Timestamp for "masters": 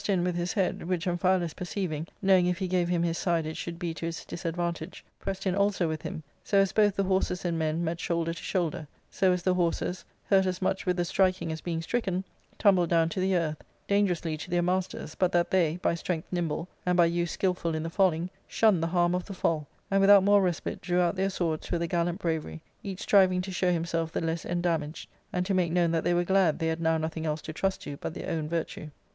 14.63-15.13